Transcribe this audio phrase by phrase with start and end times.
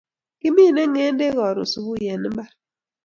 [0.39, 2.51] Kimine ngedek karun subui en imbar.